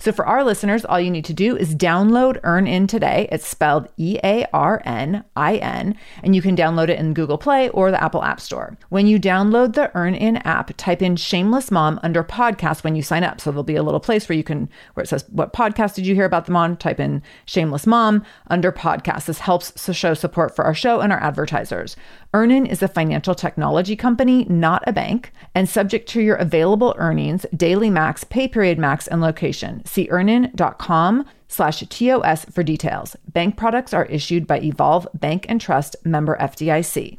[0.00, 3.28] So for our listeners, all you need to do is download EarnIn today.
[3.32, 7.36] It's spelled E A R N I N, and you can download it in Google
[7.36, 8.78] Play or the Apple App Store.
[8.90, 13.24] When you download the EarnIn app, type in Shameless Mom under podcast when you sign
[13.24, 13.40] up.
[13.40, 16.06] So there'll be a little place where you can where it says what podcast did
[16.06, 16.76] you hear about them on?
[16.76, 19.26] Type in Shameless Mom under podcast.
[19.26, 21.96] This helps to show support for our show and our advertisers.
[22.32, 27.46] EarnIn is a financial technology company, not a bank, and subject to your available earnings,
[27.56, 29.82] daily max, pay period max, and location.
[29.88, 33.16] See earnin.com slash TOS for details.
[33.26, 37.16] Bank products are issued by Evolve Bank and Trust member FDIC.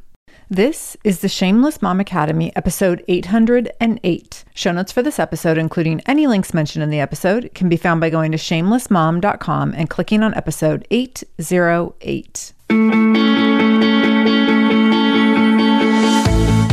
[0.52, 4.44] This is the Shameless Mom Academy, episode 808.
[4.54, 8.02] Show notes for this episode, including any links mentioned in the episode, can be found
[8.02, 12.54] by going to shamelessmom.com and clicking on episode 808.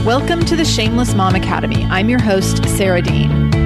[0.05, 1.85] Welcome to the Shameless Mom Academy.
[1.85, 3.66] I'm your host, Sarah Dean.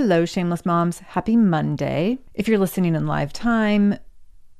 [0.00, 1.00] Hello, Shameless Moms.
[1.00, 2.18] Happy Monday.
[2.32, 3.98] If you're listening in live time,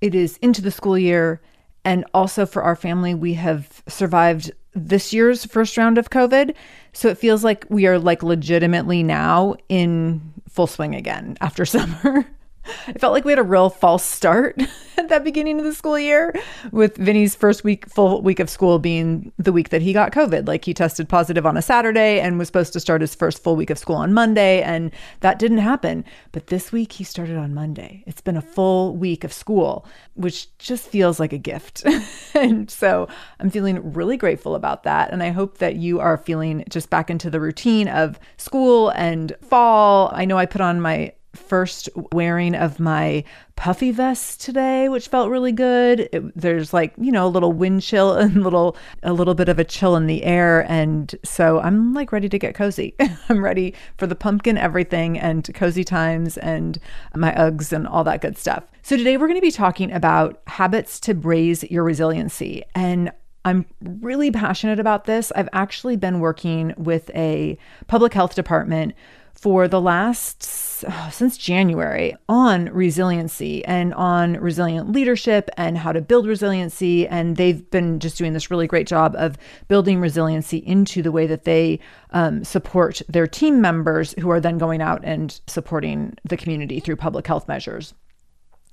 [0.03, 1.41] it is into the school year.
[1.83, 6.55] And also for our family, we have survived this year's first round of COVID.
[6.93, 12.27] So it feels like we are like legitimately now in full swing again after summer.
[12.65, 14.60] I felt like we had a real false start
[14.98, 16.34] at that beginning of the school year
[16.72, 20.47] with Vinny's first week, full week of school being the week that he got COVID.
[20.47, 23.56] Like he tested positive on a Saturday and was supposed to start his first full
[23.56, 26.04] week of school on Monday, and that didn't happen.
[26.32, 28.04] But this week he started on Monday.
[28.06, 31.84] It's been a full week of school, which just feels like a gift.
[32.34, 35.12] and so I'm feeling really grateful about that.
[35.12, 39.34] And I hope that you are feeling just back into the routine of school and
[39.43, 40.10] fall.
[40.15, 43.25] I know I put on my first wearing of my
[43.57, 46.09] puffy vest today, which felt really good.
[46.13, 49.59] It, there's like, you know, a little wind chill and little a little bit of
[49.59, 52.95] a chill in the air and so I'm like ready to get cozy.
[53.29, 56.79] I'm ready for the pumpkin everything and cozy times and
[57.15, 58.65] my Uggs and all that good stuff.
[58.83, 63.12] So today we're going to be talking about habits to raise your resiliency and
[63.45, 65.33] I'm really passionate about this.
[65.35, 68.95] I've actually been working with a public health department
[69.33, 70.43] for the last
[70.89, 77.07] oh, since January on resiliency and on resilient leadership and how to build resiliency.
[77.07, 79.37] And they've been just doing this really great job of
[79.69, 81.81] building resiliency into the way that they
[82.11, 86.97] um, support their team members who are then going out and supporting the community through
[86.97, 87.94] public health measures.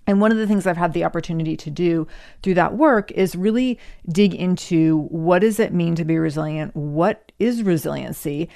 [0.07, 2.07] And one of the things I've had the opportunity to do
[2.41, 3.77] through that work is really
[4.07, 6.73] dig into what does it mean to be resilient?
[6.75, 8.49] What is resiliency?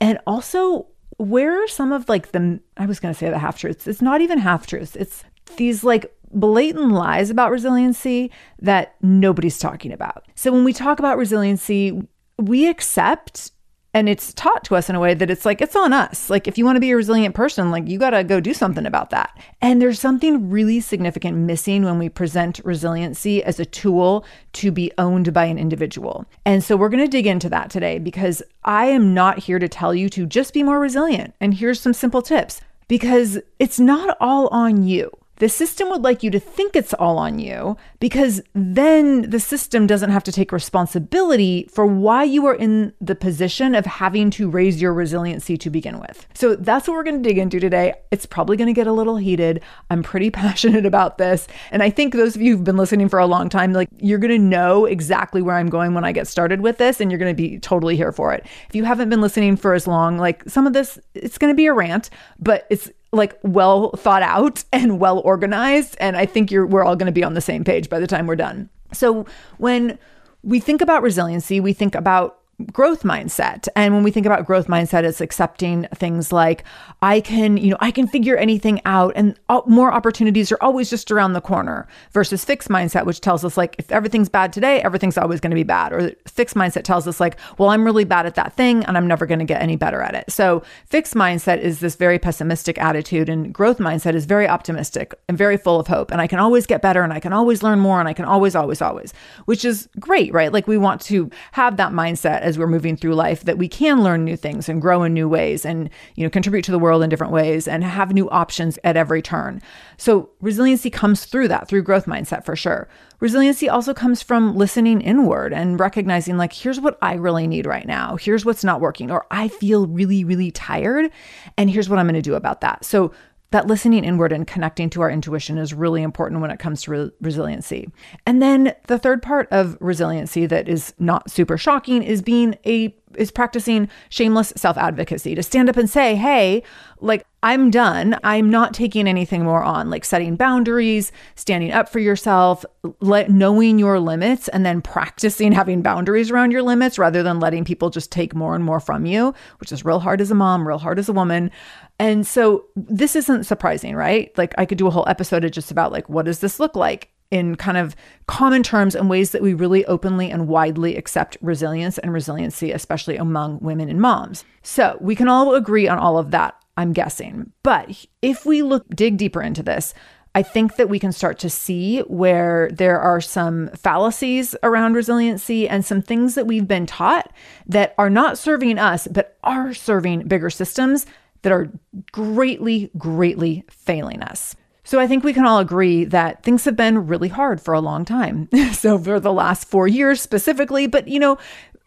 [0.00, 0.86] And also
[1.18, 3.86] where are some of like the I was going to say the half truths.
[3.86, 4.96] It's not even half truths.
[4.96, 5.24] It's
[5.56, 8.30] these like blatant lies about resiliency
[8.60, 10.26] that nobody's talking about.
[10.34, 12.06] So when we talk about resiliency,
[12.38, 13.52] we accept
[13.94, 16.30] and it's taught to us in a way that it's like it's on us.
[16.30, 18.54] Like if you want to be a resilient person like you got to go do
[18.54, 19.38] something about that.
[19.60, 24.24] And there's something really significant missing when we present resiliency as a tool
[24.54, 26.24] to be owned by an individual.
[26.46, 29.68] And so we're going to dig into that today because i am not here to
[29.68, 31.34] tell you to just be more resilient.
[31.40, 35.10] And here's some simple tips because it's not all on you.
[35.42, 39.88] The system would like you to think it's all on you because then the system
[39.88, 44.48] doesn't have to take responsibility for why you are in the position of having to
[44.48, 46.28] raise your resiliency to begin with.
[46.34, 47.94] So that's what we're going to dig into today.
[48.12, 49.64] It's probably going to get a little heated.
[49.90, 51.48] I'm pretty passionate about this.
[51.72, 54.20] And I think those of you who've been listening for a long time, like you're
[54.20, 57.18] going to know exactly where I'm going when I get started with this and you're
[57.18, 58.46] going to be totally here for it.
[58.68, 61.56] If you haven't been listening for as long, like some of this, it's going to
[61.56, 66.50] be a rant, but it's like well thought out and well organized and i think
[66.50, 68.68] you're we're all going to be on the same page by the time we're done.
[68.92, 69.26] So
[69.58, 69.98] when
[70.42, 73.66] we think about resiliency we think about growth mindset.
[73.74, 76.64] And when we think about growth mindset, it's accepting things like
[77.00, 81.10] I can, you know, I can figure anything out and more opportunities are always just
[81.10, 85.18] around the corner versus fixed mindset, which tells us like if everything's bad today, everything's
[85.18, 85.92] always going to be bad.
[85.92, 89.06] Or fixed mindset tells us like, well, I'm really bad at that thing and I'm
[89.06, 90.30] never going to get any better at it.
[90.30, 95.36] So fixed mindset is this very pessimistic attitude and growth mindset is very optimistic and
[95.36, 96.10] very full of hope.
[96.10, 98.24] And I can always get better and I can always learn more and I can
[98.24, 99.12] always, always, always,
[99.46, 100.52] which is great, right?
[100.52, 104.02] Like we want to have that mindset as we're moving through life that we can
[104.02, 107.02] learn new things and grow in new ways and you know contribute to the world
[107.02, 109.60] in different ways and have new options at every turn.
[109.96, 112.88] So resiliency comes through that through growth mindset for sure.
[113.20, 117.86] Resiliency also comes from listening inward and recognizing like here's what I really need right
[117.86, 118.16] now.
[118.16, 121.10] Here's what's not working or I feel really really tired
[121.56, 122.84] and here's what I'm going to do about that.
[122.84, 123.12] So
[123.52, 126.90] that listening inward and connecting to our intuition is really important when it comes to
[126.90, 127.88] re- resiliency.
[128.26, 132.94] And then the third part of resiliency that is not super shocking is being a
[133.14, 136.62] is practicing shameless self-advocacy to stand up and say, "Hey,
[137.00, 138.18] like I'm done.
[138.22, 142.64] I'm not taking anything more on." Like setting boundaries, standing up for yourself,
[143.00, 147.64] let knowing your limits and then practicing having boundaries around your limits rather than letting
[147.64, 150.66] people just take more and more from you, which is real hard as a mom,
[150.66, 151.50] real hard as a woman.
[151.98, 154.36] And so this isn't surprising, right?
[154.36, 157.10] Like I could do a whole episode just about like what does this look like
[157.30, 157.96] in kind of
[158.26, 163.16] common terms and ways that we really openly and widely accept resilience and resiliency, especially
[163.16, 164.44] among women and moms.
[164.62, 167.52] So we can all agree on all of that, I'm guessing.
[167.62, 169.94] But if we look dig deeper into this,
[170.34, 175.68] I think that we can start to see where there are some fallacies around resiliency
[175.68, 177.30] and some things that we've been taught
[177.66, 181.06] that are not serving us, but are serving bigger systems
[181.42, 181.70] that are
[182.12, 184.56] greatly, greatly failing us.
[184.84, 187.80] So I think we can all agree that things have been really hard for a
[187.80, 188.48] long time.
[188.72, 191.38] so for the last 4 years specifically, but you know,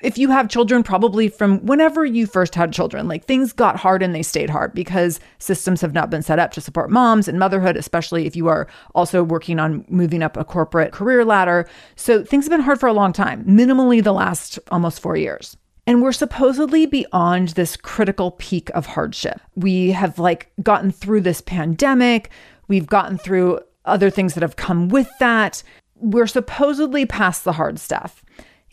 [0.02, 4.04] if you have children probably from whenever you first had children, like things got hard
[4.04, 7.40] and they stayed hard because systems have not been set up to support moms and
[7.40, 11.68] motherhood, especially if you are also working on moving up a corporate career ladder.
[11.96, 15.58] So things have been hard for a long time, minimally the last almost 4 years.
[15.88, 19.40] And we're supposedly beyond this critical peak of hardship.
[19.56, 22.32] We have like gotten through this pandemic.
[22.68, 25.62] We've gotten through other things that have come with that.
[25.96, 28.26] We're supposedly past the hard stuff.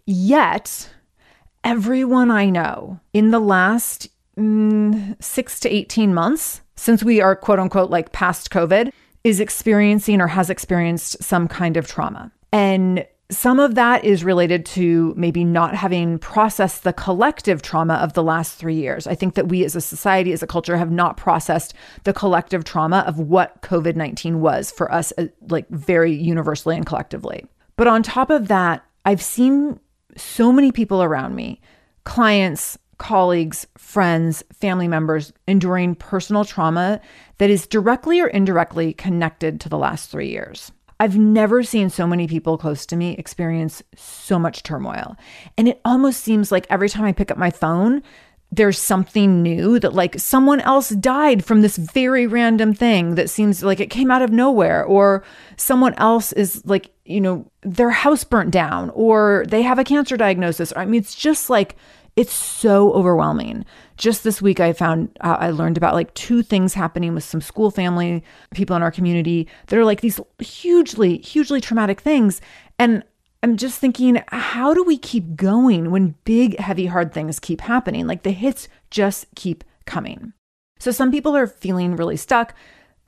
[0.06, 0.90] Yet,
[1.64, 7.58] everyone I know in the last mm, six to 18 months, since we are quote
[7.58, 8.92] unquote like past COVID,
[9.24, 12.32] is experiencing or has experienced some kind of trauma.
[12.52, 18.12] And some of that is related to maybe not having processed the collective trauma of
[18.12, 19.06] the last three years.
[19.06, 21.72] I think that we as a society, as a culture, have not processed
[22.04, 26.84] the collective trauma of what COVID 19 was for us, uh, like very universally and
[26.84, 27.46] collectively.
[27.76, 29.80] But on top of that, I've seen
[30.16, 31.60] so many people around me,
[32.04, 37.00] clients, colleagues, friends, family members enduring personal trauma
[37.38, 40.70] that is directly or indirectly connected to the last three years.
[41.00, 45.16] I've never seen so many people close to me experience so much turmoil.
[45.58, 48.04] And it almost seems like every time I pick up my phone,
[48.52, 53.64] there's something new that like someone else died from this very random thing that seems
[53.64, 55.24] like it came out of nowhere or
[55.56, 60.16] someone else is like you know their house burnt down or they have a cancer
[60.16, 61.76] diagnosis i mean it's just like
[62.14, 63.64] it's so overwhelming.
[63.96, 67.40] Just this week, I found uh, I learned about like two things happening with some
[67.40, 72.40] school family people in our community that are like these hugely, hugely traumatic things.
[72.78, 73.02] And
[73.42, 78.06] I'm just thinking, how do we keep going when big, heavy, hard things keep happening?
[78.06, 80.32] Like the hits just keep coming.
[80.78, 82.54] So some people are feeling really stuck.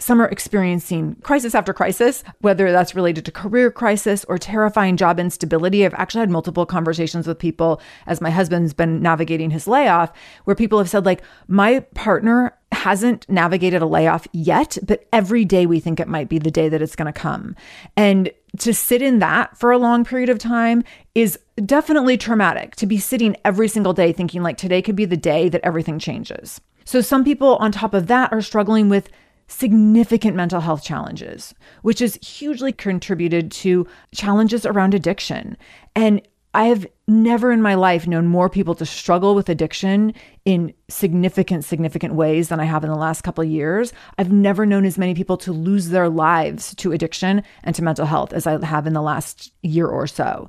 [0.00, 5.20] Some are experiencing crisis after crisis, whether that's related to career crisis or terrifying job
[5.20, 5.86] instability.
[5.86, 10.12] I've actually had multiple conversations with people as my husband's been navigating his layoff,
[10.44, 15.64] where people have said, like, my partner hasn't navigated a layoff yet, but every day
[15.64, 17.54] we think it might be the day that it's going to come.
[17.96, 20.82] And to sit in that for a long period of time
[21.14, 25.16] is definitely traumatic to be sitting every single day thinking like today could be the
[25.16, 26.60] day that everything changes.
[26.84, 29.08] So, some people on top of that are struggling with
[29.46, 35.56] significant mental health challenges, which has hugely contributed to challenges around addiction.
[35.94, 36.22] And
[36.54, 41.64] I have never in my life known more people to struggle with addiction in significant,
[41.64, 43.92] significant ways than I have in the last couple of years.
[44.18, 48.06] I've never known as many people to lose their lives to addiction and to mental
[48.06, 50.48] health as I have in the last year or so.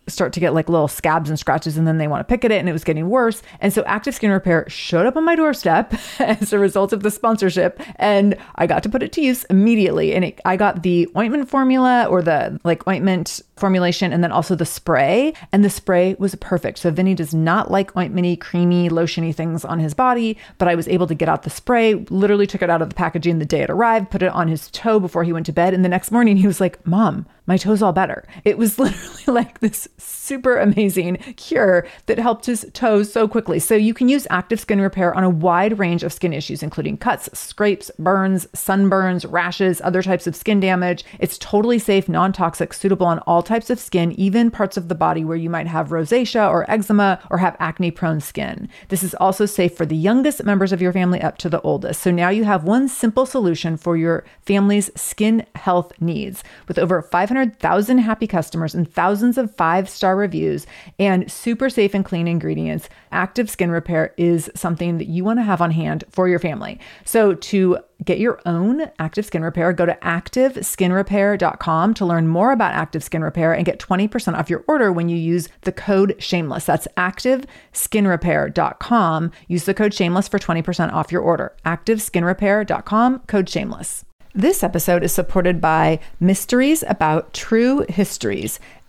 [0.11, 2.51] start to get like little scabs and scratches and then they want to pick at
[2.51, 3.41] it and it was getting worse.
[3.59, 7.11] And so active skin repair showed up on my doorstep as a result of the
[7.11, 10.13] sponsorship and I got to put it to use immediately.
[10.13, 14.55] And it, I got the ointment formula or the like ointment formulation and then also
[14.55, 15.33] the spray.
[15.53, 16.79] And the spray was perfect.
[16.79, 20.89] So Vinny does not like ointmenty, creamy, lotiony things on his body, but I was
[20.89, 23.61] able to get out the spray, literally took it out of the packaging the day
[23.61, 25.73] it arrived, put it on his toe before he went to bed.
[25.73, 28.23] And the next morning he was like, Mom, my toe's all better.
[28.45, 33.59] It was literally like this super amazing cure that helped his toes so quickly.
[33.59, 36.97] So you can use active skin repair on a wide range of skin issues, including
[36.97, 41.03] cuts, scrapes, burns, sunburns, rashes, other types of skin damage.
[41.19, 44.95] It's totally safe, non toxic, suitable on all types of skin, even parts of the
[44.95, 48.69] body where you might have rosacea or eczema or have acne prone skin.
[48.87, 52.01] This is also safe for the youngest members of your family up to the oldest.
[52.01, 56.45] So now you have one simple solution for your family's skin health needs.
[56.69, 60.65] With over 500,000 happy customers and thousands of five star reviews
[60.97, 65.43] and super safe and clean ingredients, active skin repair is something that you want to
[65.43, 66.77] have on hand for your family.
[67.05, 72.73] So to get your own active skin repair, go to activeskinrepair.com to learn more about
[72.73, 76.65] active skin repair and get 20% off your order when you use the code shameless.
[76.65, 79.31] That's activeskinrepair.com.
[79.47, 81.55] Use the code shameless for 20% off your order.
[81.65, 84.05] activeskinrepair.com, code shameless.
[84.33, 88.61] This episode is supported by Mysteries About True Histories,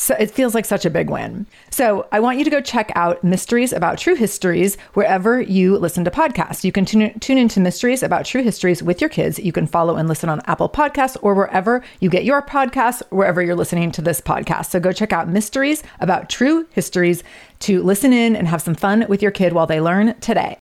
[0.00, 1.44] So it feels like such a big win.
[1.70, 6.04] So I want you to go check out Mysteries About True Histories wherever you listen
[6.04, 6.62] to podcasts.
[6.62, 9.40] You can tune, tune into Mysteries About True Histories with your kids.
[9.40, 13.42] You can follow and listen on Apple Podcasts or wherever you get your podcasts, wherever
[13.42, 14.66] you're listening to this podcast.
[14.66, 17.24] So go check out Mysteries About True Histories
[17.60, 20.58] to listen in and have some fun with your kid while they learn today.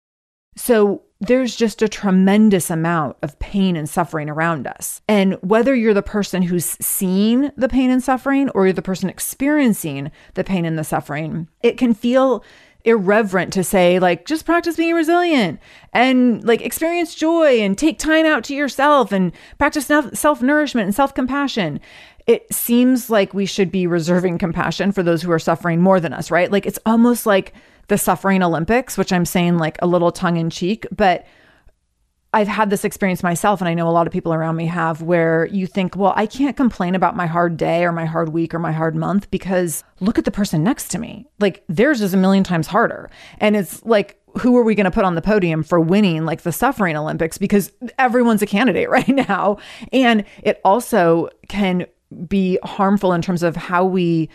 [0.56, 5.00] So there's just a tremendous amount of pain and suffering around us.
[5.08, 9.08] And whether you're the person who's seeing the pain and suffering or you're the person
[9.08, 12.44] experiencing the pain and the suffering, it can feel
[12.84, 15.58] irreverent to say like just practice being resilient
[15.92, 21.80] and like experience joy and take time out to yourself and practice self-nourishment and self-compassion
[22.28, 26.12] it seems like we should be reserving compassion for those who are suffering more than
[26.12, 27.52] us right like it's almost like
[27.88, 31.26] the suffering Olympics, which I'm saying like a little tongue in cheek, but
[32.36, 35.00] I've had this experience myself, and I know a lot of people around me have,
[35.00, 38.52] where you think, well, I can't complain about my hard day or my hard week
[38.52, 41.26] or my hard month because look at the person next to me.
[41.38, 43.10] Like theirs is a million times harder.
[43.38, 46.42] And it's like, who are we going to put on the podium for winning like
[46.42, 47.38] the suffering Olympics?
[47.38, 49.56] Because everyone's a candidate right now.
[49.92, 51.86] And it also can
[52.28, 54.28] be harmful in terms of how we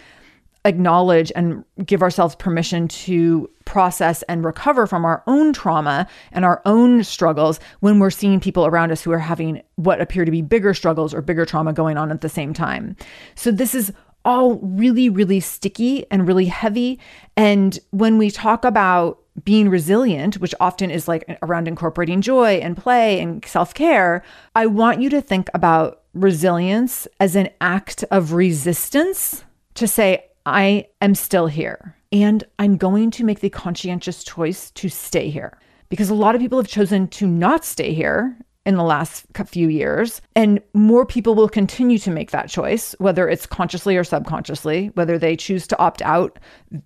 [0.65, 6.61] acknowledge and give ourselves permission to process and recover from our own trauma and our
[6.65, 10.41] own struggles when we're seeing people around us who are having what appear to be
[10.41, 12.95] bigger struggles or bigger trauma going on at the same time.
[13.35, 13.91] So, this is
[14.23, 16.99] all really, really sticky and really heavy.
[17.35, 22.77] And when we talk about being resilient, which often is like around incorporating joy and
[22.77, 24.23] play and self care,
[24.55, 29.43] I want you to think about resilience as an act of resistance
[29.75, 34.89] to say, I am still here and I'm going to make the conscientious choice to
[34.89, 35.57] stay here.
[35.89, 39.69] Because a lot of people have chosen to not stay here in the last few
[39.69, 40.21] years.
[40.35, 45.17] And more people will continue to make that choice, whether it's consciously or subconsciously, whether
[45.17, 46.37] they choose to opt out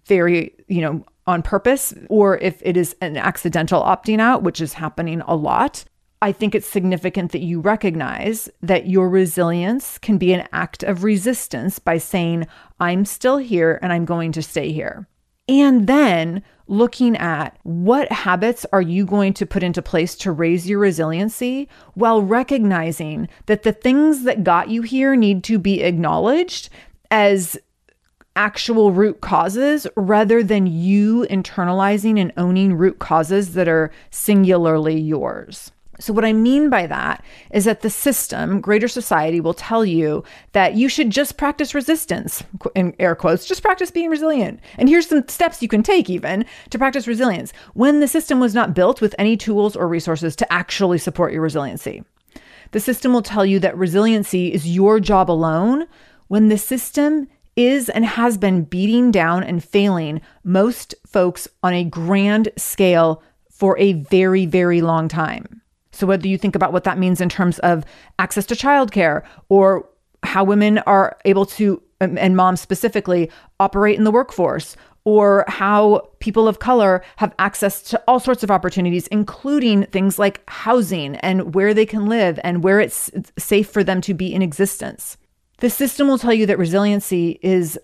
[0.06, 4.74] very, you know, on purpose, or if it is an accidental opting out, which is
[4.74, 5.84] happening a lot.
[6.22, 11.04] I think it's significant that you recognize that your resilience can be an act of
[11.04, 12.48] resistance by saying,
[12.80, 15.08] I'm still here and I'm going to stay here.
[15.48, 20.68] And then looking at what habits are you going to put into place to raise
[20.68, 26.70] your resiliency while recognizing that the things that got you here need to be acknowledged
[27.12, 27.58] as
[28.36, 35.72] actual root causes rather than you internalizing and owning root causes that are singularly yours.
[36.00, 40.24] So, what I mean by that is that the system, greater society, will tell you
[40.52, 42.44] that you should just practice resistance,
[42.76, 44.60] in air quotes, just practice being resilient.
[44.78, 48.54] And here's some steps you can take, even to practice resilience, when the system was
[48.54, 52.04] not built with any tools or resources to actually support your resiliency.
[52.72, 55.86] The system will tell you that resiliency is your job alone
[56.28, 61.86] when the system is and has been beating down and failing most folks on a
[61.86, 65.62] grand scale for a very, very long time.
[65.96, 67.84] So, whether you think about what that means in terms of
[68.20, 69.90] access to childcare or
[70.24, 74.76] how women are able to, um, and moms specifically, operate in the workforce,
[75.06, 80.42] or how people of color have access to all sorts of opportunities, including things like
[80.50, 84.42] housing and where they can live and where it's safe for them to be in
[84.42, 85.18] existence.
[85.60, 87.80] The system will tell you that resiliency is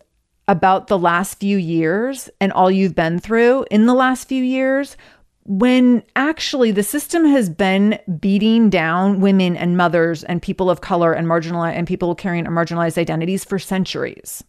[0.47, 4.97] about the last few years and all you've been through in the last few years
[5.43, 11.13] when actually the system has been beating down women and mothers and people of color
[11.13, 14.43] and marginalized and people carrying marginalized identities for centuries.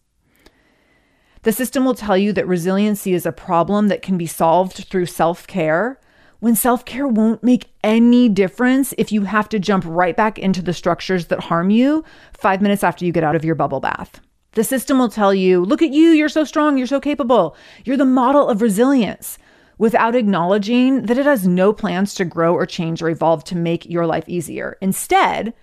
[1.41, 5.07] The system will tell you that resiliency is a problem that can be solved through
[5.07, 5.99] self-care
[6.39, 10.73] when self-care won't make any difference if you have to jump right back into the
[10.73, 14.21] structures that harm you 5 minutes after you get out of your bubble bath.
[14.51, 17.55] The system will tell you, "Look at you, you're so strong, you're so capable.
[17.83, 19.37] You're the model of resilience."
[19.77, 23.85] Without acknowledging that it has no plans to grow or change or evolve to make
[23.85, 24.77] your life easier.
[24.81, 25.53] Instead,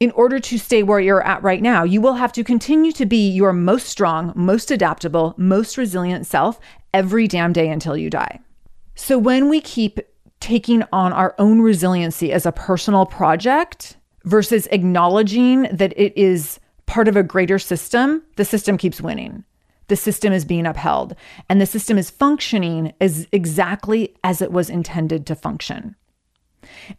[0.00, 3.04] in order to stay where you're at right now, you will have to continue to
[3.04, 6.58] be your most strong, most adaptable, most resilient self
[6.94, 8.40] every damn day until you die.
[8.94, 10.00] So when we keep
[10.40, 17.06] taking on our own resiliency as a personal project versus acknowledging that it is part
[17.06, 19.44] of a greater system, the system keeps winning
[19.90, 21.14] the system is being upheld
[21.50, 25.96] and the system is functioning as exactly as it was intended to function.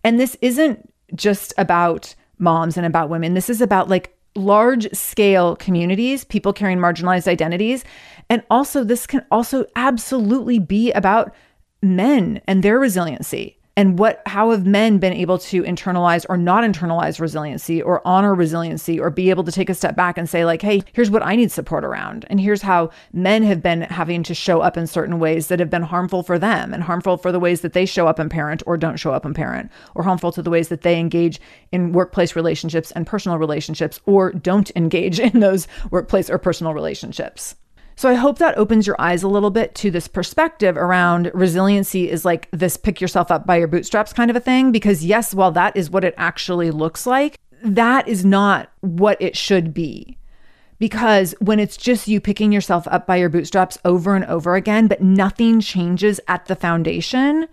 [0.03, 3.33] And this isn't just about moms and about women.
[3.33, 7.85] This is about like large scale communities, people carrying marginalized identities.
[8.29, 11.33] And also, this can also absolutely be about
[11.81, 16.63] men and their resiliency and what how have men been able to internalize or not
[16.63, 20.45] internalize resiliency or honor resiliency or be able to take a step back and say
[20.45, 22.25] like hey here's what i need support around.
[22.29, 25.69] And here's how men have been having to show up in certain ways that have
[25.69, 28.63] been harmful for them and harmful for the ways that they show up and parent
[28.65, 31.39] or don't show up and parent or harmful to the ways that they engage
[31.71, 37.55] in workplace relationships and personal relationships or don't engage in those workplace or personal relationships
[38.01, 42.09] so I hope that opens your eyes a little bit to this perspective around resiliency
[42.09, 44.71] is like this pick yourself up by your bootstraps kind of a thing.
[44.71, 49.37] Because, yes, while that is what it actually looks like, that is not what it
[49.37, 50.17] should be.
[50.79, 54.87] Because when it's just you picking yourself up by your bootstraps over and over again,
[54.87, 57.47] but nothing changes at the foundation,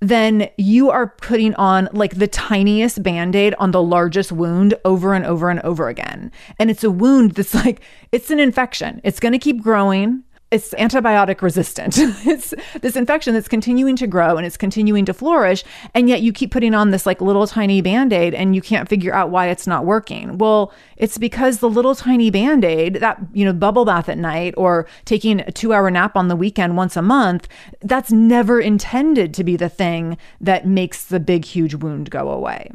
[0.00, 5.12] then you are putting on like the tiniest band aid on the largest wound over
[5.12, 6.30] and over and over again.
[6.58, 7.80] And it's a wound that's like,
[8.12, 9.00] it's an infection.
[9.02, 11.94] It's going to keep growing it's antibiotic resistant.
[11.98, 15.62] it's this infection that's continuing to grow and it's continuing to flourish.
[15.94, 18.88] And yet you keep putting on this like little tiny band aid and you can't
[18.88, 20.38] figure out why it's not working.
[20.38, 24.54] Well, it's because the little tiny band aid, that, you know, bubble bath at night
[24.56, 27.46] or taking a two hour nap on the weekend once a month,
[27.82, 32.70] that's never intended to be the thing that makes the big, huge wound go away.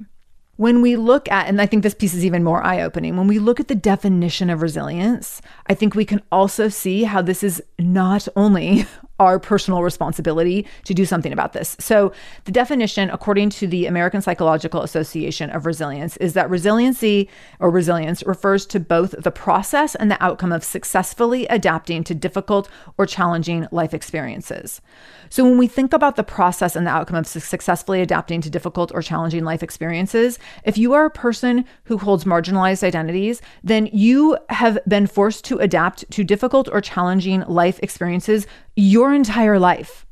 [0.64, 3.28] When we look at, and I think this piece is even more eye opening, when
[3.28, 7.44] we look at the definition of resilience, I think we can also see how this
[7.44, 8.86] is not only
[9.20, 11.76] our personal responsibility to do something about this.
[11.80, 12.12] So,
[12.46, 18.24] the definition, according to the American Psychological Association of Resilience, is that resiliency or resilience
[18.24, 23.68] refers to both the process and the outcome of successfully adapting to difficult or challenging
[23.72, 24.82] life experiences.
[25.30, 28.92] So, when we think about the process and the outcome of successfully adapting to difficult
[28.94, 34.38] or challenging life experiences, if you are a person who holds marginalized identities, then you
[34.50, 40.06] have been forced to adapt to difficult or challenging life experiences your entire life.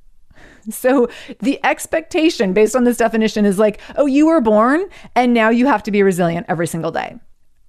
[0.69, 5.49] So the expectation based on this definition is like, oh, you were born and now
[5.49, 7.15] you have to be resilient every single day.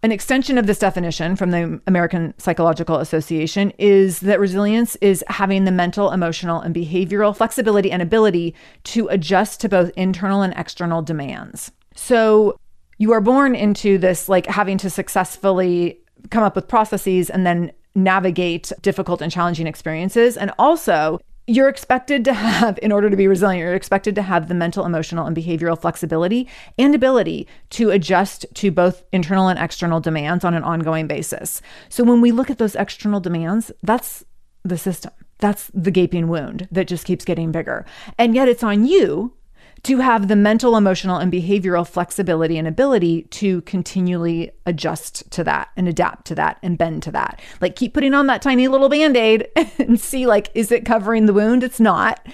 [0.05, 5.65] An extension of this definition from the American Psychological Association is that resilience is having
[5.65, 8.53] the mental, emotional, and behavioral flexibility and ability
[8.85, 11.71] to adjust to both internal and external demands.
[11.95, 12.59] So
[12.99, 16.01] you are born into this, like having to successfully
[16.31, 20.37] come up with processes and then navigate difficult and challenging experiences.
[20.37, 24.49] And also, you're expected to have, in order to be resilient, you're expected to have
[24.49, 30.01] the mental, emotional, and behavioral flexibility and ability to adjust to both internal and external
[30.01, 31.61] demands on an ongoing basis.
[31.89, 34.25] So when we look at those external demands, that's
[34.63, 35.13] the system.
[35.39, 37.85] That's the gaping wound that just keeps getting bigger.
[38.17, 39.35] And yet it's on you
[39.85, 45.71] to have the mental, emotional, and behavioral flexibility and ability to continually adjust to that
[45.77, 47.41] and adapt to that and bend to that.
[47.61, 51.27] Like keep putting on that tiny little band aid and see, like, is it covering
[51.27, 51.65] the wound?
[51.65, 52.25] It's not.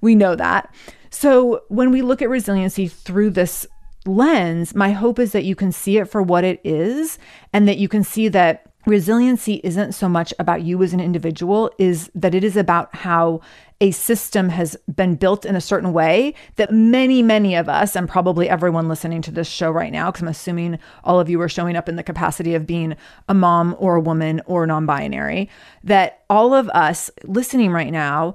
[0.00, 0.74] We know that.
[1.10, 3.66] So when we look at resiliency through this
[4.06, 7.18] lens, my hope is that you can see it for what it is
[7.52, 11.70] and that you can see that resiliency isn't so much about you as an individual
[11.78, 13.40] is that it is about how
[13.80, 18.08] a system has been built in a certain way that many many of us and
[18.08, 21.48] probably everyone listening to this show right now because i'm assuming all of you are
[21.48, 22.94] showing up in the capacity of being
[23.28, 25.48] a mom or a woman or non-binary
[25.82, 28.34] that all of us listening right now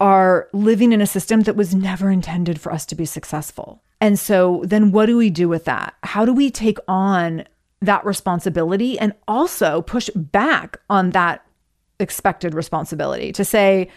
[0.00, 3.82] are living in a system that was never intended for us to be successful.
[4.00, 5.94] And so then what do we do with that?
[6.02, 7.44] How do we take on
[7.84, 11.44] that responsibility and also push back on that
[12.00, 13.88] expected responsibility to say,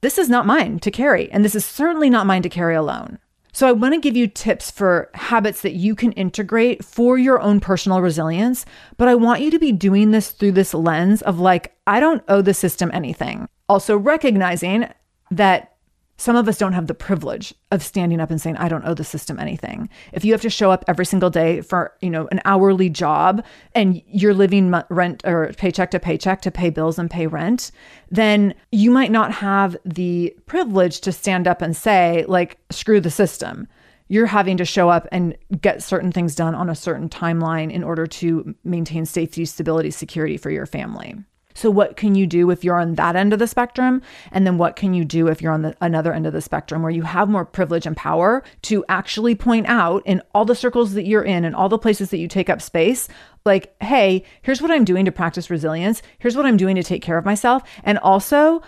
[0.00, 3.18] this is not mine to carry, and this is certainly not mine to carry alone.
[3.52, 7.40] So, I want to give you tips for habits that you can integrate for your
[7.40, 8.64] own personal resilience,
[8.96, 12.22] but I want you to be doing this through this lens of like, I don't
[12.28, 13.48] owe the system anything.
[13.68, 14.86] Also, recognizing
[15.32, 15.74] that
[16.20, 18.92] some of us don't have the privilege of standing up and saying, I don't owe
[18.92, 19.88] the system anything.
[20.12, 23.42] If you have to show up every single day for, you know, an hourly job
[23.74, 27.70] and you're living rent or paycheck to paycheck to pay bills and pay rent,
[28.10, 33.10] then you might not have the privilege to stand up and say, like, screw the
[33.10, 33.66] system.
[34.08, 37.82] You're having to show up and get certain things done on a certain timeline in
[37.82, 41.16] order to maintain safety, stability, security for your family.
[41.60, 44.00] So, what can you do if you're on that end of the spectrum?
[44.32, 46.80] And then, what can you do if you're on the another end of the spectrum
[46.80, 50.94] where you have more privilege and power to actually point out in all the circles
[50.94, 53.08] that you're in and all the places that you take up space,
[53.44, 56.00] like, hey, here's what I'm doing to practice resilience.
[56.18, 57.62] Here's what I'm doing to take care of myself.
[57.84, 58.62] And also,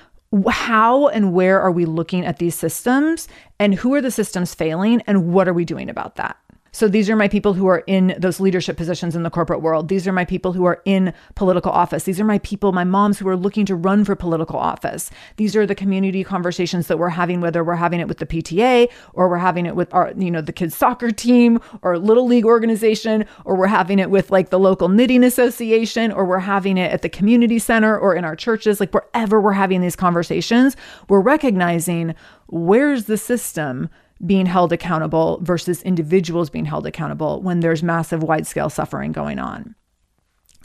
[0.50, 3.26] how and where are we looking at these systems
[3.59, 6.37] and who are the systems failing and what are we doing about that?
[6.74, 9.88] So these are my people who are in those leadership positions in the corporate world.
[9.88, 12.04] These are my people who are in political office.
[12.04, 15.11] These are my people, my moms who are looking to run for political office.
[15.37, 18.88] These are the community conversations that we're having, whether we're having it with the PTA
[19.12, 22.46] or we're having it with our, you know, the kids soccer team or little league
[22.46, 26.90] organization, or we're having it with like the local knitting association, or we're having it
[26.90, 30.74] at the community center or in our churches, like wherever we're having these conversations,
[31.11, 32.14] we're recognizing
[32.46, 33.90] where's the system
[34.24, 39.38] being held accountable versus individuals being held accountable when there's massive wide scale suffering going
[39.38, 39.74] on.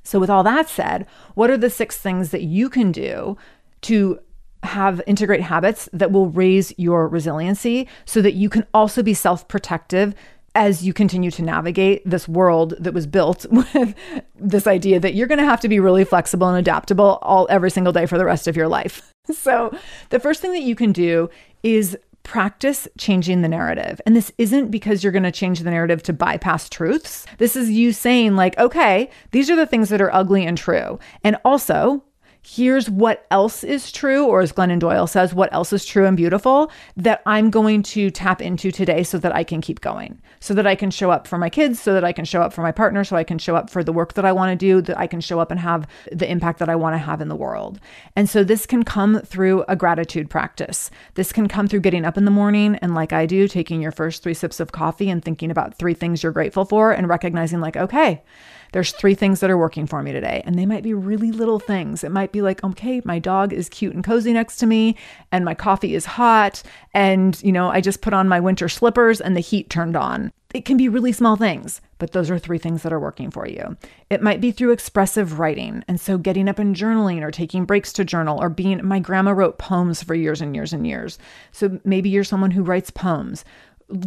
[0.03, 3.35] So, with all that said, what are the six things that you can do
[3.81, 4.19] to
[4.63, 9.47] have integrate habits that will raise your resiliency so that you can also be self
[9.47, 10.15] protective
[10.55, 13.95] as you continue to navigate this world that was built with
[14.35, 17.69] this idea that you're going to have to be really flexible and adaptable all every
[17.69, 19.13] single day for the rest of your life.
[19.33, 21.29] So, the first thing that you can do
[21.61, 24.01] is practice changing the narrative.
[24.05, 27.25] And this isn't because you're going to change the narrative to bypass truths.
[27.37, 30.99] This is you saying, like, okay, these are the things that are ugly and true.
[31.23, 32.03] And also,
[32.49, 36.15] here's what else is true, or as Glennon Doyle says, what else is true and
[36.15, 40.53] beautiful that I'm going to tap into today so that I can keep going, so
[40.53, 42.61] that I can show up for my kids, so that I can show up for
[42.61, 44.81] my partner, so I can show up for the work that I want to do,
[44.83, 47.27] that I can show up and have the impact that I want to have in
[47.27, 47.81] the world.
[48.15, 50.89] And so this can come through a gratitude practice.
[51.15, 53.91] This can come through getting up in the morning and, like I do, taking your
[53.91, 57.59] first three sips of coffee and thinking about three things you're grateful for and recognizing,
[57.59, 58.23] like, okay,
[58.71, 60.41] there's three things that are working for me today.
[60.45, 62.03] And they might be really little things.
[62.03, 64.95] It might be like, okay, my dog is cute and cozy next to me,
[65.31, 66.63] and my coffee is hot.
[66.93, 70.31] And, you know, I just put on my winter slippers and the heat turned on.
[70.53, 73.45] It can be really small things, but those are three things that are working for
[73.45, 73.75] you.
[74.09, 75.83] It might be through expressive writing.
[75.89, 79.31] And so getting up and journaling or taking breaks to journal or being, my grandma
[79.31, 81.19] wrote poems for years and years and years.
[81.51, 83.43] So maybe you're someone who writes poems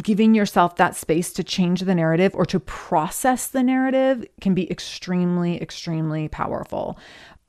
[0.03, 4.69] giving yourself that space to change the narrative or to process the narrative can be
[4.71, 6.99] extremely, extremely powerful.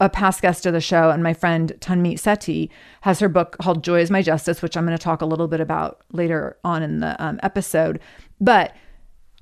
[0.01, 2.71] A past guest of the show and my friend Tanmeet Sethi
[3.03, 5.47] has her book called Joy is My Justice, which I'm going to talk a little
[5.47, 8.01] bit about later on in the um, episode.
[8.41, 8.75] But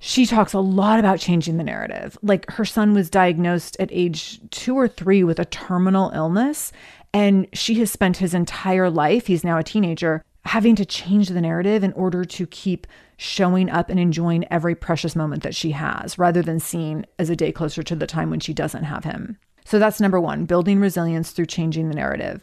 [0.00, 2.18] she talks a lot about changing the narrative.
[2.22, 6.72] Like her son was diagnosed at age two or three with a terminal illness,
[7.12, 11.40] and she has spent his entire life, he's now a teenager, having to change the
[11.40, 16.18] narrative in order to keep showing up and enjoying every precious moment that she has,
[16.18, 19.38] rather than seeing as a day closer to the time when she doesn't have him.
[19.64, 22.42] So that's number one, building resilience through changing the narrative.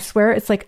[0.01, 0.67] swear it's like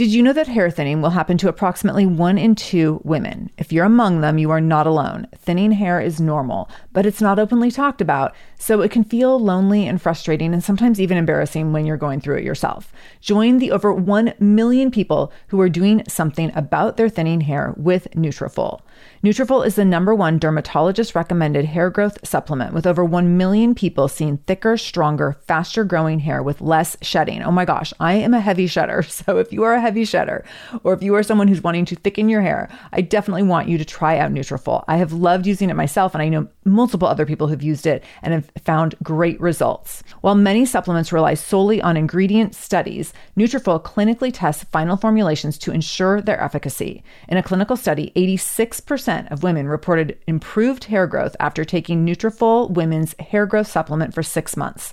[0.00, 3.50] Did you know that hair thinning will happen to approximately one in two women?
[3.58, 5.26] If you're among them, you are not alone.
[5.36, 9.86] Thinning hair is normal, but it's not openly talked about, so it can feel lonely
[9.86, 12.94] and frustrating and sometimes even embarrassing when you're going through it yourself.
[13.20, 18.08] Join the over 1 million people who are doing something about their thinning hair with
[18.12, 18.80] Nutrafol.
[19.22, 24.08] Nutrafol is the number one dermatologist recommended hair growth supplement with over 1 million people
[24.08, 27.42] seeing thicker, stronger, faster growing hair with less shedding.
[27.42, 29.04] Oh my gosh, I am a heavy shedder.
[29.20, 30.44] So if you are a heavy shedder
[30.84, 33.78] or if you are someone who's wanting to thicken your hair, I definitely want you
[33.78, 34.84] to try out Nutrafol.
[34.88, 38.04] I have loved using it myself and I know multiple other people who've used it
[38.22, 40.02] and have found great results.
[40.20, 46.20] While many supplements rely solely on ingredient studies, Nutrafol clinically tests final formulations to ensure
[46.20, 47.02] their efficacy.
[47.28, 53.14] In a clinical study, 86% of women reported improved hair growth after taking Nutrafol Women's
[53.18, 54.92] Hair Growth Supplement for six months.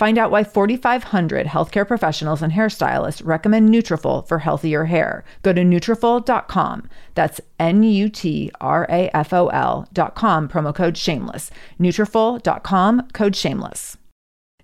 [0.00, 5.24] Find out why 4,500 healthcare professionals and hairstylists recommend Nutrafol for healthier hair.
[5.42, 6.88] Go to Nutrafol.com.
[7.14, 8.08] That's N-U-T-R-A-F-O-L.com.
[10.48, 11.50] Promo code Shameless.
[11.78, 13.08] Nutrafol.com.
[13.12, 13.98] Code Shameless.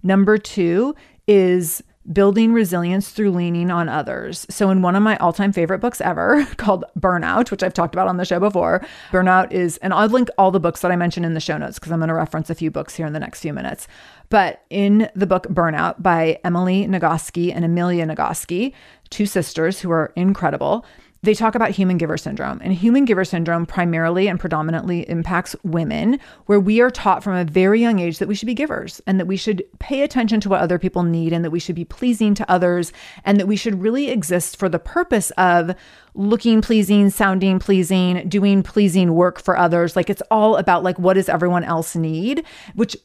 [0.02, 0.94] Number two
[1.26, 4.46] is building resilience through leaning on others.
[4.48, 7.94] So, in one of my all time favorite books ever called Burnout, which I've talked
[7.94, 10.96] about on the show before, Burnout is, and I'll link all the books that I
[10.96, 13.12] mentioned in the show notes because I'm going to reference a few books here in
[13.12, 13.88] the next few minutes.
[14.28, 18.72] But in the book Burnout by Emily Nagoski and Amelia Nagoski,
[19.10, 20.84] two sisters who are incredible,
[21.22, 22.60] they talk about human giver syndrome.
[22.62, 27.44] And human giver syndrome primarily and predominantly impacts women, where we are taught from a
[27.44, 30.48] very young age that we should be givers and that we should pay attention to
[30.48, 32.92] what other people need and that we should be pleasing to others
[33.24, 35.74] and that we should really exist for the purpose of
[36.16, 39.94] looking pleasing, sounding pleasing, doing pleasing work for others.
[39.94, 42.96] Like it's all about like what does everyone else need, which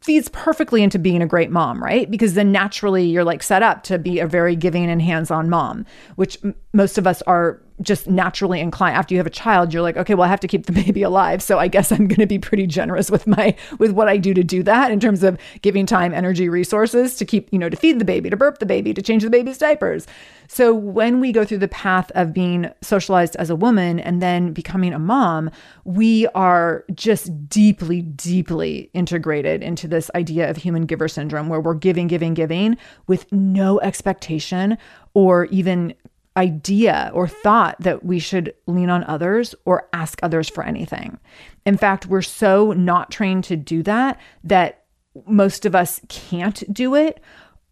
[0.00, 2.10] feeds perfectly into being a great mom, right?
[2.10, 5.86] Because then naturally you're like set up to be a very giving and hands-on mom,
[6.16, 8.96] which m- most of us are just naturally inclined.
[8.96, 11.02] After you have a child you're like okay well i have to keep the baby
[11.02, 11.42] alive.
[11.42, 14.34] So i guess i'm going to be pretty generous with my with what i do
[14.34, 17.76] to do that in terms of giving time energy resources to keep you know to
[17.76, 20.06] feed the baby to burp the baby to change the baby's diapers.
[20.50, 24.52] So when we go through the path of being socialized as a woman and then
[24.52, 25.50] becoming a mom
[25.84, 31.74] we are just deeply deeply integrated into this idea of human giver syndrome where we're
[31.74, 34.78] giving giving giving with no expectation
[35.14, 35.94] or even
[36.38, 41.18] idea or thought that we should lean on others or ask others for anything.
[41.66, 44.84] In fact, we're so not trained to do that that
[45.26, 47.20] most of us can't do it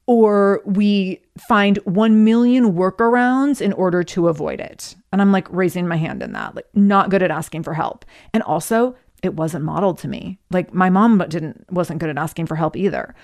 [0.06, 4.94] or we find 1 million workarounds in order to avoid it.
[5.12, 8.04] And I'm like raising my hand in that, like not good at asking for help.
[8.32, 10.38] And also, it wasn't modeled to me.
[10.50, 13.14] Like my mom didn't wasn't good at asking for help either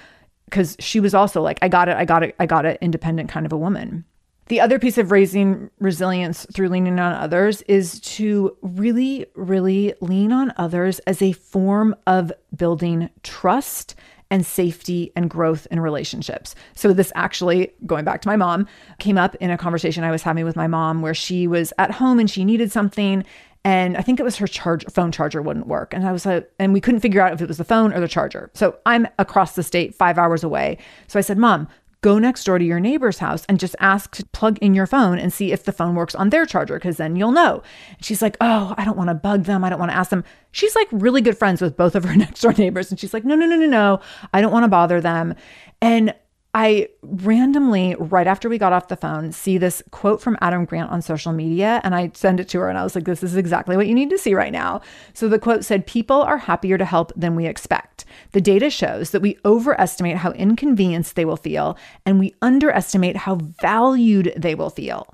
[0.51, 3.29] cuz she was also like I got it, I got it, I got it independent
[3.29, 4.05] kind of a woman.
[4.49, 10.33] The other piece of raising resilience through leaning on others is to really, really lean
[10.33, 13.95] on others as a form of building trust
[14.33, 16.55] and safety and growth in relationships.
[16.75, 18.67] So, this actually, going back to my mom,
[18.99, 21.91] came up in a conversation I was having with my mom where she was at
[21.91, 23.25] home and she needed something.
[23.65, 25.95] And I think it was her charge phone charger wouldn't work.
[25.95, 28.01] And I was like, and we couldn't figure out if it was the phone or
[28.01, 28.51] the charger.
[28.55, 30.79] So I'm across the state, five hours away.
[31.07, 31.69] So I said, Mom,
[32.03, 35.19] go next door to your neighbor's house and just ask to plug in your phone
[35.19, 37.63] and see if the phone works on their charger because then you'll know.
[37.97, 39.65] And she's like, Oh, I don't want to bug them.
[39.65, 40.25] I don't want to ask them.
[40.51, 42.91] She's like really good friends with both of her next door neighbors.
[42.91, 44.01] And she's like, No, no, no, no, no.
[44.35, 45.35] I don't want to bother them.
[45.81, 46.15] And
[46.55, 50.91] I randomly, right after we got off the phone, see this quote from Adam Grant
[50.91, 53.37] on social media, and I send it to her, and I was like, This is
[53.37, 54.83] exactly what you need to see right now.
[55.15, 58.05] So the quote said, People are happier to help than we expect.
[58.33, 63.37] The data shows that we overestimate how inconvenienced they will feel, and we underestimate how
[63.37, 65.07] valued they will feel.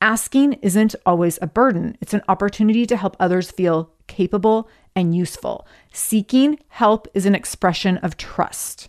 [0.00, 5.66] Asking isn't always a burden, it's an opportunity to help others feel capable and useful.
[5.92, 8.88] Seeking help is an expression of trust.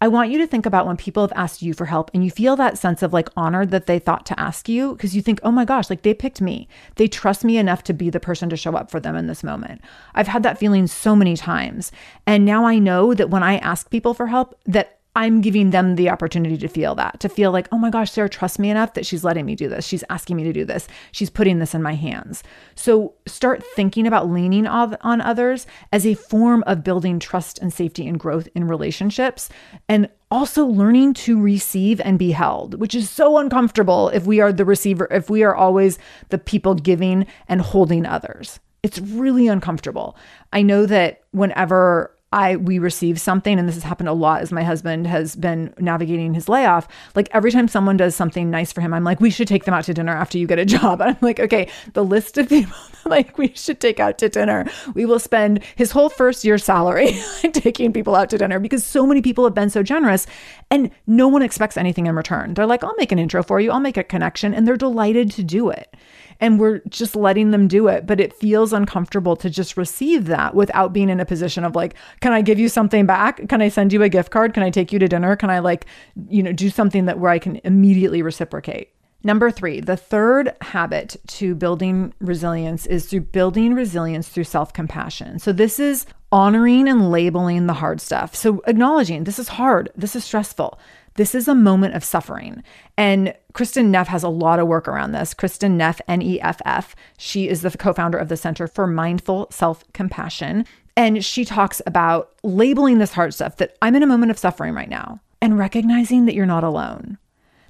[0.00, 2.30] I want you to think about when people have asked you for help and you
[2.30, 5.40] feel that sense of like honor that they thought to ask you because you think,
[5.42, 6.68] oh my gosh, like they picked me.
[6.94, 9.42] They trust me enough to be the person to show up for them in this
[9.42, 9.80] moment.
[10.14, 11.90] I've had that feeling so many times.
[12.26, 15.96] And now I know that when I ask people for help, that I'm giving them
[15.96, 18.94] the opportunity to feel that, to feel like, oh my gosh, Sarah trusts me enough
[18.94, 19.84] that she's letting me do this.
[19.84, 20.86] She's asking me to do this.
[21.10, 22.44] She's putting this in my hands.
[22.76, 28.06] So start thinking about leaning on others as a form of building trust and safety
[28.06, 29.48] and growth in relationships.
[29.88, 34.52] And also learning to receive and be held, which is so uncomfortable if we are
[34.52, 38.60] the receiver, if we are always the people giving and holding others.
[38.84, 40.16] It's really uncomfortable.
[40.52, 44.52] I know that whenever I we receive something and this has happened a lot as
[44.52, 46.86] my husband has been navigating his layoff.
[47.14, 49.72] Like every time someone does something nice for him I'm like we should take them
[49.72, 51.00] out to dinner after you get a job.
[51.00, 54.66] And I'm like okay the list of people like we should take out to dinner
[54.94, 57.12] we will spend his whole first year salary
[57.52, 60.26] taking people out to dinner because so many people have been so generous
[60.70, 62.52] and no one expects anything in return.
[62.52, 65.30] They're like I'll make an intro for you I'll make a connection and they're delighted
[65.32, 65.94] to do it
[66.40, 68.06] and we're just letting them do it.
[68.06, 71.94] But it feels uncomfortable to just receive that without being in a position of like,
[72.20, 73.48] can I give you something back?
[73.48, 74.54] Can I send you a gift card?
[74.54, 75.36] Can I take you to dinner?
[75.36, 75.86] Can I like,
[76.28, 78.92] you know, do something that where I can immediately reciprocate?
[79.24, 85.40] Number three, the third habit to building resilience is through building resilience through self compassion.
[85.40, 88.36] So, this is honoring and labeling the hard stuff.
[88.36, 90.78] So, acknowledging this is hard, this is stressful.
[91.18, 92.62] This is a moment of suffering.
[92.96, 95.34] And Kristin Neff has a lot of work around this.
[95.34, 98.86] Kristin Neff, N E F F, she is the co founder of the Center for
[98.86, 100.64] Mindful Self Compassion.
[100.96, 104.74] And she talks about labeling this hard stuff that I'm in a moment of suffering
[104.74, 107.18] right now and recognizing that you're not alone,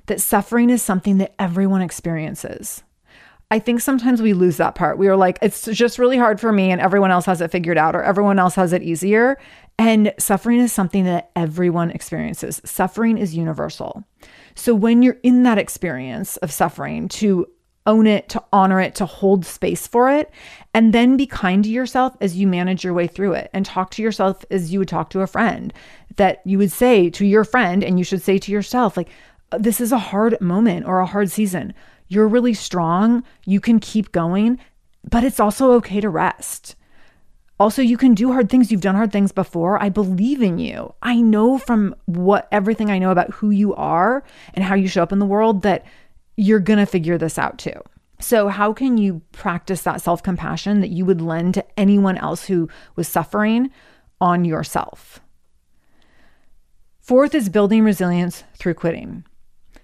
[0.06, 2.82] that suffering is something that everyone experiences.
[3.50, 4.98] I think sometimes we lose that part.
[4.98, 7.78] We are like, it's just really hard for me and everyone else has it figured
[7.78, 9.38] out or everyone else has it easier.
[9.78, 12.60] And suffering is something that everyone experiences.
[12.64, 14.04] Suffering is universal.
[14.56, 17.46] So when you're in that experience of suffering, to
[17.86, 20.30] own it, to honor it, to hold space for it,
[20.74, 23.90] and then be kind to yourself as you manage your way through it and talk
[23.92, 25.72] to yourself as you would talk to a friend.
[26.16, 29.08] That you would say to your friend, and you should say to yourself, like,
[29.52, 31.72] uh, this is a hard moment or a hard season.
[32.08, 33.22] You're really strong.
[33.46, 34.58] You can keep going,
[35.08, 36.74] but it's also okay to rest.
[37.58, 38.70] Also, you can do hard things.
[38.70, 39.82] You've done hard things before.
[39.82, 40.94] I believe in you.
[41.02, 44.22] I know from what everything I know about who you are
[44.54, 45.84] and how you show up in the world that
[46.36, 47.80] you're going to figure this out too.
[48.20, 52.46] So, how can you practice that self compassion that you would lend to anyone else
[52.46, 53.70] who was suffering
[54.20, 55.20] on yourself?
[57.00, 59.24] Fourth is building resilience through quitting.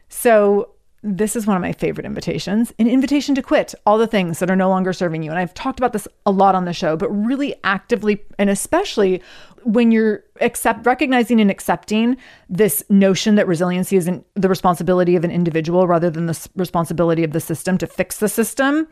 [0.08, 0.73] So,
[1.04, 4.50] this is one of my favorite invitations an invitation to quit all the things that
[4.50, 5.30] are no longer serving you.
[5.30, 9.22] And I've talked about this a lot on the show, but really actively, and especially
[9.64, 12.16] when you're accept recognizing and accepting
[12.48, 17.32] this notion that resiliency isn't the responsibility of an individual rather than the responsibility of
[17.32, 18.88] the system to fix the system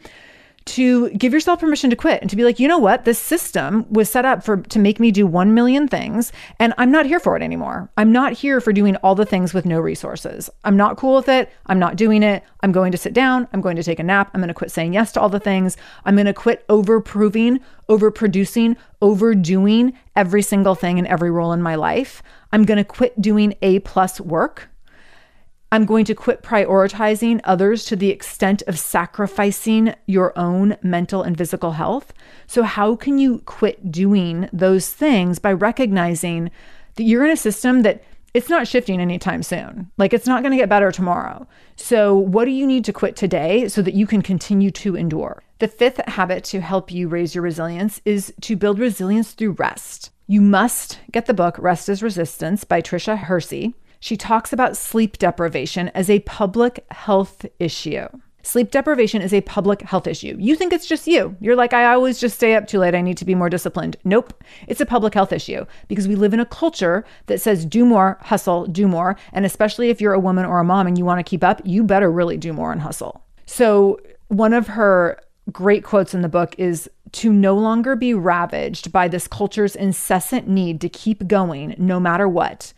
[0.65, 3.05] to give yourself permission to quit and to be like, you know what?
[3.05, 6.91] This system was set up for to make me do 1 million things and I'm
[6.91, 7.91] not here for it anymore.
[7.97, 10.51] I'm not here for doing all the things with no resources.
[10.65, 11.51] I'm not cool with it.
[11.67, 12.43] I'm not doing it.
[12.61, 13.49] I'm going to sit down.
[13.53, 14.31] I'm going to take a nap.
[14.33, 15.77] I'm going to quit saying yes to all the things.
[16.05, 21.53] I'm going to quit over proving, over producing, overdoing every single thing in every role
[21.53, 22.23] in my life.
[22.53, 24.69] I'm going to quit doing A plus work
[25.73, 31.37] I'm going to quit prioritizing others to the extent of sacrificing your own mental and
[31.37, 32.13] physical health.
[32.47, 36.51] So, how can you quit doing those things by recognizing
[36.97, 38.05] that you're in a system that
[38.35, 39.91] it's not shifting anytime soon?
[39.97, 41.49] Like, it's not going to get better tomorrow.
[41.77, 45.43] So, what do you need to quit today so that you can continue to endure?
[45.59, 50.11] The fifth habit to help you raise your resilience is to build resilience through rest.
[50.27, 55.17] You must get the book Rest is Resistance by Tricia Hersey she talks about sleep
[55.17, 58.09] deprivation as a public health issue.
[58.43, 60.37] Sleep deprivation is a public health issue.
[60.41, 61.37] You think it's just you.
[61.41, 62.97] You're like, I always just stay up too late.
[62.97, 63.97] I need to be more disciplined.
[64.03, 64.43] Nope.
[64.67, 68.19] It's a public health issue because we live in a culture that says do more,
[68.23, 69.17] hustle, do more.
[69.33, 71.63] And especially if you're a woman or a mom and you want to keep up,
[71.65, 73.23] you better really do more and hustle.
[73.47, 75.21] So, one of her
[75.53, 80.49] great quotes in the book is to no longer be ravaged by this culture's incessant
[80.49, 82.73] need to keep going no matter what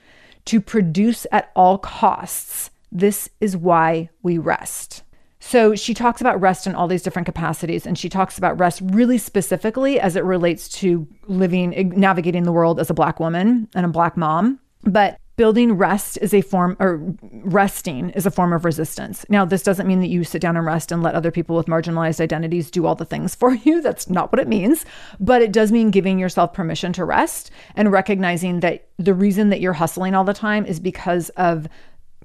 [0.46, 2.70] to produce at all costs.
[2.92, 5.02] This is why we rest.
[5.40, 8.80] So she talks about rest in all these different capacities, and she talks about rest
[8.82, 13.84] really specifically as it relates to living, navigating the world as a Black woman and
[13.84, 14.58] a Black mom.
[14.84, 17.00] But building rest is a form or
[17.32, 19.26] resting is a form of resistance.
[19.28, 21.66] Now, this doesn't mean that you sit down and rest and let other people with
[21.66, 23.80] marginalized identities do all the things for you.
[23.80, 24.84] That's not what it means.
[25.18, 29.60] But it does mean giving yourself permission to rest and recognizing that the reason that
[29.60, 31.68] you're hustling all the time is because of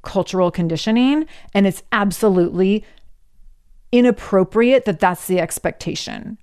[0.03, 1.25] cultural conditioning.
[1.53, 2.85] And it's absolutely
[3.91, 6.37] inappropriate that that's the expectation.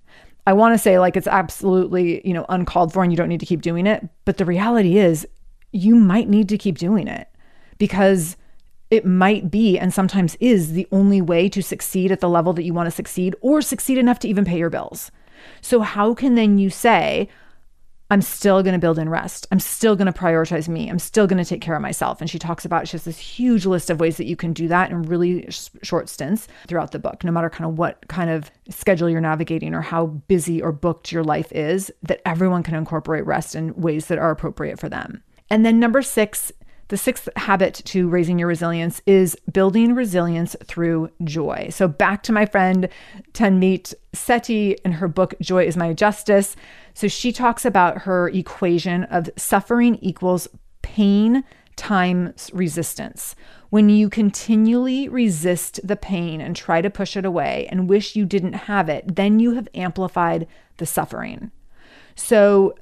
[0.49, 3.41] I want to say like it's absolutely, you know, uncalled for and you don't need
[3.41, 5.27] to keep doing it, but the reality is
[5.73, 7.29] you might need to keep doing it
[7.79, 8.37] because
[8.91, 12.62] it might be and sometimes is the only way to succeed at the level that
[12.62, 15.11] you want to succeed or succeed enough to even pay your bills.
[15.61, 17.29] So, how can then you say,
[18.09, 19.49] I'm still going to build in rest.
[19.51, 20.89] I'm still going to prioritize me.
[20.89, 22.21] I'm still going to take care of myself.
[22.21, 24.69] And she talks about, she has this huge list of ways that you can do
[24.69, 28.31] that in really sh- short stints throughout the book, no matter kind of what kind
[28.31, 32.77] of schedule you're navigating or how busy or booked your life is, that everyone can
[32.77, 35.25] incorporate rest in ways that are appropriate for them.
[35.51, 36.53] And then number six,
[36.88, 41.68] the sixth habit to raising your resilience is building resilience through joy.
[41.70, 42.88] So, back to my friend
[43.32, 46.55] Tanmeet Sethi in her book, Joy is My Justice.
[46.94, 50.47] So, she talks about her equation of suffering equals
[50.82, 51.42] pain
[51.74, 53.34] times resistance.
[53.70, 58.24] When you continually resist the pain and try to push it away and wish you
[58.24, 61.51] didn't have it, then you have amplified the suffering.
[62.14, 62.76] So,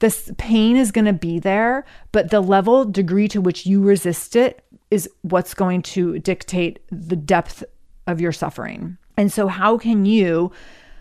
[0.00, 4.36] this pain is going to be there, but the level, degree to which you resist
[4.36, 7.64] it is what's going to dictate the depth
[8.06, 8.96] of your suffering.
[9.16, 10.52] And so, how can you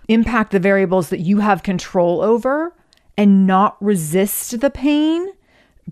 [0.07, 2.73] impact the variables that you have control over
[3.17, 5.27] and not resist the pain?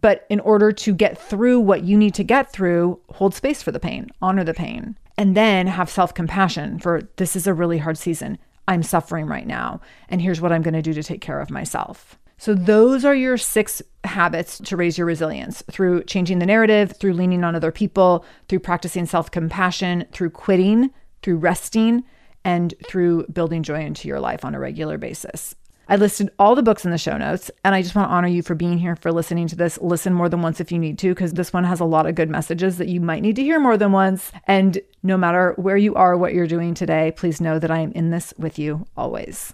[0.01, 3.71] But in order to get through what you need to get through, hold space for
[3.71, 7.77] the pain, honor the pain, and then have self compassion for this is a really
[7.77, 8.37] hard season.
[8.67, 9.79] I'm suffering right now.
[10.09, 12.17] And here's what I'm going to do to take care of myself.
[12.37, 17.13] So, those are your six habits to raise your resilience through changing the narrative, through
[17.13, 22.03] leaning on other people, through practicing self compassion, through quitting, through resting,
[22.43, 25.55] and through building joy into your life on a regular basis.
[25.87, 28.27] I listed all the books in the show notes, and I just want to honor
[28.27, 29.77] you for being here, for listening to this.
[29.81, 32.15] Listen more than once if you need to, because this one has a lot of
[32.15, 34.31] good messages that you might need to hear more than once.
[34.47, 37.91] And no matter where you are, what you're doing today, please know that I am
[37.91, 39.53] in this with you always.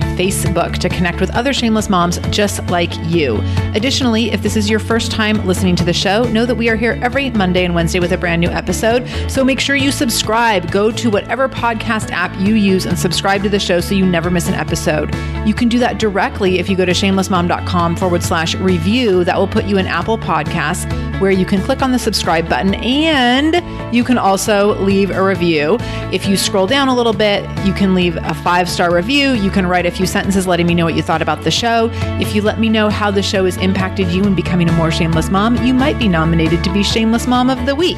[0.11, 3.39] Facebook to connect with other shameless moms just like you.
[3.73, 6.75] Additionally, if this is your first time listening to the show, know that we are
[6.75, 9.07] here every Monday and Wednesday with a brand new episode.
[9.29, 10.71] So make sure you subscribe.
[10.71, 14.29] Go to whatever podcast app you use and subscribe to the show so you never
[14.29, 15.13] miss an episode.
[15.45, 19.23] You can do that directly if you go to shamelessmom.com forward slash review.
[19.23, 20.89] That will put you in Apple Podcasts
[21.21, 23.61] where you can click on the subscribe button and
[23.93, 25.77] you can also leave a review.
[26.11, 29.33] If you scroll down a little bit, you can leave a five star review.
[29.33, 31.89] You can write a few sentences letting me know what you thought about the show.
[32.19, 34.91] If you let me know how the show has impacted you in becoming a more
[34.91, 37.97] shameless mom, you might be nominated to be Shameless Mom of the Week.